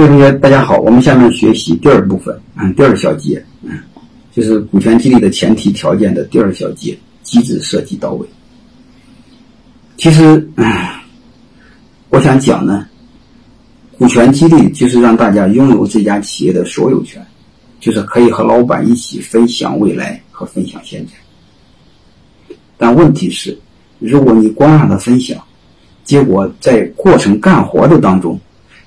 [0.00, 3.78] 各位同学，大家好，我们下面学习第二部分，嗯，第二小节，嗯，
[4.32, 8.26] 就是股权激励的前提条件的第二小节，机制设计到位。
[9.98, 10.48] 其实，
[12.08, 12.88] 我想讲呢，
[13.98, 17.22] 股权激励就是让大家拥有这家企业的所有权，
[17.78, 22.56] 就是可以和老板一起分享未来和分享现在。
[22.78, 23.54] 但问题是，
[23.98, 25.38] 如果你光让他分享，
[26.04, 28.40] 结果在过程干活的当中，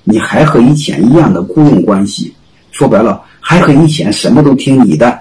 [0.04, 2.32] 你还和以前一样的雇佣关系，
[2.70, 5.18] 说白了，还和以前什么都听你的。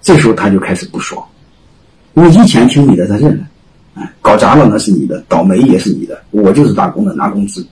[0.00, 1.24] 这时候他就开始不爽，
[2.14, 3.46] 因为以前听你的他认了，
[3.94, 7.66] 哎，搞砸了那是你的，倒霉也是你的，我就是打工的拿工资。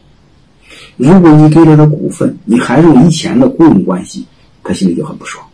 [0.96, 4.27] 如果你给了他股份，你还用以前的雇佣关系，
[4.64, 5.44] 他心里就很不爽。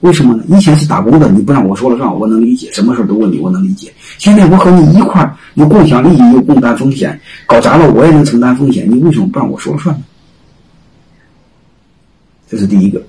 [0.00, 0.44] 为什么呢？
[0.48, 3.92] 以前是打工的，你不让我说了算，我能理解，什么事都问你，我能理解。
[4.18, 10.02] 现在我和你一块儿有共享利益，有共担风险，搞砸了我也能承担风险，你为什么不让我说了算呢？
[12.48, 13.02] 这是第一个。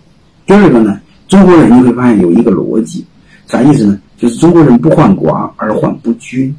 [0.48, 3.06] 第二个呢，中国人你会发现有一个逻辑，
[3.48, 4.00] 啥意思呢？
[4.18, 6.54] 就是中国人不患寡而患不均。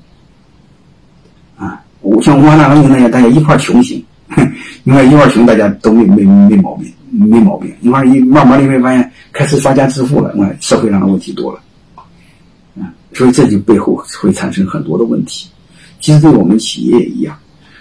[1.59, 4.03] 啊，我像我那个那样，大家一块穷行，
[4.85, 6.93] 因为一块穷，大家都没没没毛病。
[7.13, 11.59] 没毛病，你看一慢慢你会发现开始发家致富了，那社会上的问题多了，
[12.77, 15.49] 嗯，所以这就背后会产生很多的问题。
[15.99, 17.37] 其实对我们企业也一样，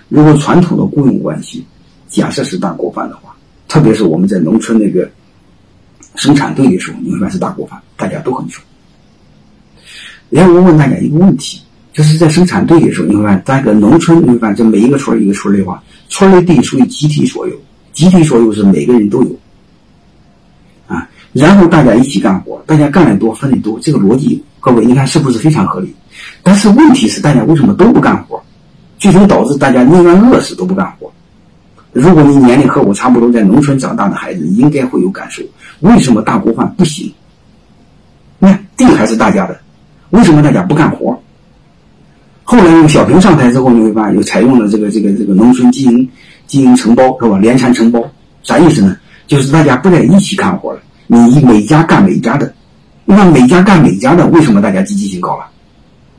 [0.08, 1.64] 如果传统的雇佣关系，
[2.08, 3.36] 假设是大锅饭的话，
[3.68, 5.08] 特别是我们在农村那个
[6.16, 8.64] 生产队的时候，你会发现是大锅饭，大家都很穷。
[10.32, 11.62] 然后我问大家一个问题，
[11.94, 17.56] 就是在生产队的时候，你会发现在个农村，你会发现这每一个村一个村的话，村的地属于集体所有。
[17.92, 19.36] 集体所有是每个人都有，
[20.88, 25.94] 啊，然后大家一起干活，大家干的多分的多，这个逻辑各位你看是不是非常合理？
[26.44, 28.42] 但是问题是大家为什么都不干活？
[29.00, 31.12] 最终导致大家宁愿饿死都不干活。
[31.92, 35.44] 如果你年龄和我差不多在农村长大的孩子，应该会有感受。
[35.80, 37.12] 为什么大锅饭不行？
[38.38, 39.60] 你看地还是大家的，
[40.12, 41.20] 为什么大家不干活？
[42.52, 46.10] 后来用小平上台之后，你会发现又采用了这个这个这个农村经营。
[46.48, 47.38] 经营承包是吧？
[47.38, 48.04] 联产承包
[48.42, 48.98] 啥意思呢？
[49.28, 52.52] 就是大家不在一起干活了，你每家干每家的。
[53.06, 55.46] 那每家干每家的，为什么大家积极性高了？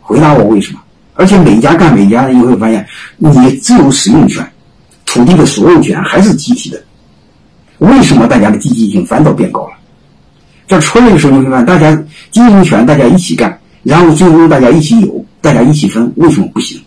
[0.00, 0.78] 回答我为什么？
[1.14, 2.86] 而且每家干每家的，你会发现
[3.16, 4.48] 你自由使用权、
[5.06, 6.80] 土地的所有权还是集体的。
[7.78, 9.72] 为什么大家的积极性反倒变高了？
[10.68, 16.80] 这村里的时候，你会发现大家经营权大家一起干，然后最终大家一起有，大家一起分，为什么不行？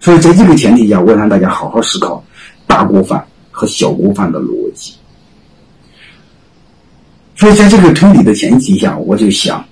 [0.00, 2.22] 所以，在这个前提下，我让大家好好思考
[2.66, 4.92] 大锅饭和小锅饭的逻辑。
[7.34, 9.64] 所以，在这个推理的前提下，我就想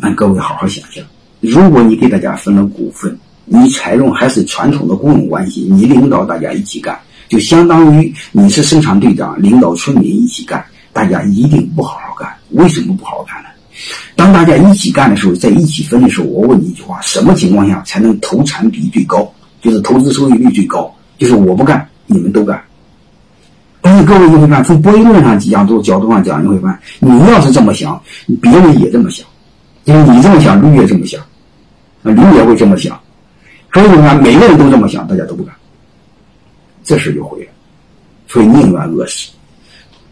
[0.00, 1.04] 让各位好好想想：
[1.40, 6.98] 如果你给大家分了股份，你采用还是传统的雇佣关系，你领导大家一起干，
[7.28, 12.32] 就相当于你是生产队长，领导村民一起干，大家一定不好好干。
[12.50, 13.43] 为什么不好好干？
[14.16, 19.30] 当大家一起干的时候，在一起分的时候，我问你一句话：什么情况下才能投产比最高？
[19.60, 20.92] 就是投资收益率最高。
[21.16, 22.62] 就是我不干，你们都干。
[23.80, 28.02] 但是各位你会发现，从博弈论上角度角度上讲，你会发现，你要是这么想，
[28.42, 29.26] 别人也这么想。
[29.84, 31.20] 因为你这么想，驴也这么想，
[32.02, 32.98] 啊，驴也会这么想。
[33.72, 35.54] 所以你看，每个人都这么想，大家都不干，
[36.82, 37.46] 这事就毁了。
[38.28, 39.30] 所以宁愿饿死。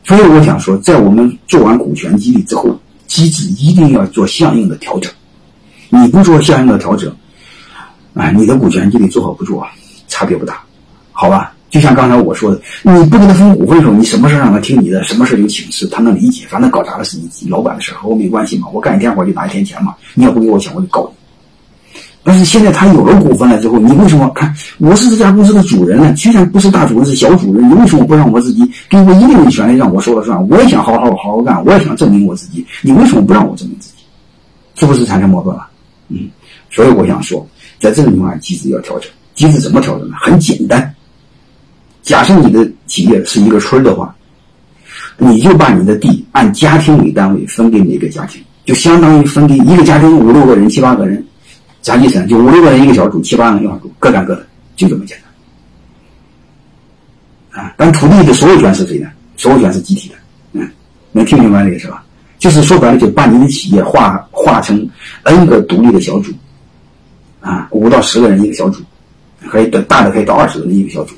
[0.05, 2.79] 所以我想说，在我们做完股权激励之后。
[3.13, 5.13] 机制一定要做相应的调整，
[5.91, 7.15] 你不做相应的调整，
[8.15, 9.67] 啊，你的股权就得做好不做，
[10.09, 10.63] 差别不大，
[11.13, 11.53] 好吧？
[11.69, 16.47] 就像刚才我说的，你不跟他分股份的时候，你什么事让他听你的，什么事就请示，他能理解。
[16.49, 21.22] 反正搞砸了是你老板的事和我没关系嘛，我干一天活就拿一天钱嘛，你要不给我钱，我就告你。
[22.25, 26.13] 但是现在他有了股份了之后，你为什么看我是这家公司的主人呢？
[26.13, 30.49] 居然不是大主人，是小主人，你为什么不让我自己给我一定的权利让我说了算？
[30.49, 34.05] 我也想好好好好干，我也想证明我自己，你为什么不让我证明自己？
[34.77, 35.67] 是不是产生矛盾了？
[36.09, 36.31] 嗯，
[36.71, 37.45] 所以我想说，
[37.81, 39.11] 在这种情况下，机制要调整。
[39.35, 40.15] 机制怎么调整呢？
[40.21, 40.95] 很简单，
[42.03, 44.15] 假设你的企业是一个村的话，
[45.19, 51.25] 你就把你的地按家庭为单位分给每个家庭，就相当于分给一个家庭五六个人、七八个人。
[51.83, 52.27] 啥意思呢？
[52.27, 54.47] 就五六个人一个小组，七八个人一块组，各干各的，
[54.77, 55.19] 就这么简
[57.51, 57.65] 单。
[57.65, 59.07] 啊，但土地的所有权是谁的？
[59.37, 60.15] 所有权是集体的。
[60.53, 60.71] 嗯，
[61.11, 62.05] 能听明白这个是吧？
[62.39, 64.89] 就是说白了，就把你的企业划划成
[65.25, 66.33] n 个独立的小组，
[67.41, 68.81] 啊，五到十个人一个小组，
[69.49, 71.15] 可以大的可以到二十个人一个小组。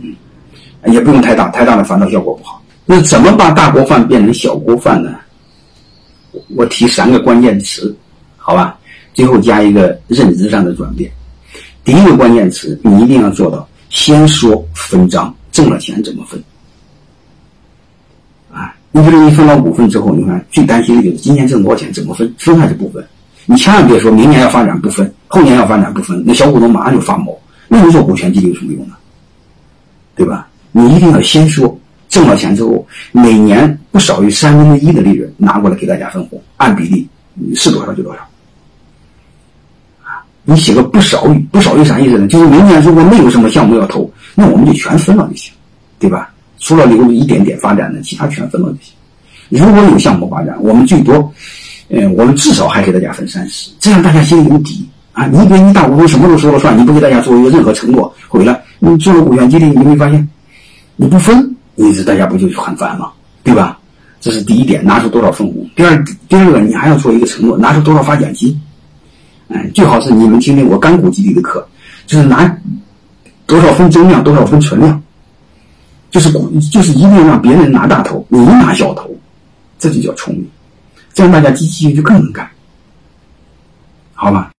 [0.00, 0.14] 嗯，
[0.92, 2.62] 也不用太大，太大了反倒效果不好。
[2.84, 5.14] 那怎么把大锅饭变成小锅饭呢？
[6.56, 7.94] 我提三个关键词，
[8.36, 8.78] 好吧？
[9.20, 11.12] 最后加一个认知上的转变。
[11.84, 16.42] 第一个关键词，你一定要做到先说分账，挣了钱怎么分。
[18.50, 23.06] 啊，你比如你分了股份之后，你看最担心的就是今年挣多少钱怎么分，分还是不分？
[23.44, 27.38] 你千万别说明年要发展不分，后年要发展不分，那小股东马上就发毛。
[27.68, 28.94] 那你做股权激励有什么用呢？
[30.16, 30.48] 对吧？
[30.72, 31.78] 你一定要先说
[32.08, 37.06] 挣了钱之后，每年不少于三分之一的利润拿过来给大家分红，按比例
[37.54, 38.26] 是多少就多少。
[40.44, 42.26] 你写个不少于不少于啥意思呢？
[42.26, 45.52] 就是明年如果没有什么项目要投，那我们就全分了就行，
[45.98, 46.30] 对吧？
[46.58, 48.94] 除了留一点点发展的，其他全分了就行。
[49.48, 51.32] 如果有项目发展，我们最多，
[51.88, 55.26] 嗯，我们至少还给大家分三十，这样大家心里有底啊。
[55.26, 60.26] 你别你大股东什么都说了算，你不给大家做一个任何承诺，回来你做了股权激励，你会发现
[60.96, 63.10] 你不分，你这大家不就很烦吗？
[63.42, 63.78] 对吧？
[64.20, 65.66] 这是第一点，拿出多少分红。
[65.74, 68.60] 第二，第二个你还要做一个承诺，拿出多少发奖金。
[69.52, 71.66] 哎，最好是你们听听我干股激励的课，
[72.06, 72.56] 就是拿
[73.46, 75.02] 多少分增量，多少分存量，
[76.10, 79.10] 就是股，就是一定让别人拿大头，你拿小头，
[79.78, 80.48] 这就叫聪明，
[81.12, 82.48] 这样大家积极性就更能干，
[84.14, 84.48] 好吧？